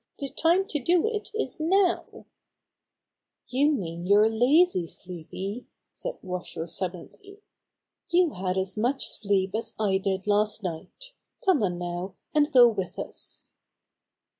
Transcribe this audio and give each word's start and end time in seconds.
The 0.17 0.29
time 0.29 0.65
to 0.69 0.79
do 0.83 1.05
it 1.05 1.29
is 1.31 1.59
now/' 1.59 2.25
"You 3.49 3.71
mean 3.71 4.07
you're 4.07 4.29
lazy, 4.31 4.87
Sleepy," 4.87 5.67
said 5.93 6.17
Washer 6.23 6.65
suddenly. 6.65 7.43
"You 8.09 8.31
had 8.31 8.57
as 8.57 8.75
much 8.75 9.05
sleep 9.05 9.53
as 9.53 9.75
I 9.79 9.99
did 9.99 10.25
last 10.25 10.63
night. 10.63 11.13
Come 11.45 11.61
on 11.61 11.77
now, 11.77 12.15
and 12.33 12.51
go 12.51 12.67
with 12.67 12.97
us." 12.97 13.43